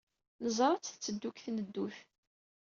Neẓra-tt 0.43 0.85
tetteddu 0.91 1.29
deg 1.35 1.41
tneddut. 1.45 1.97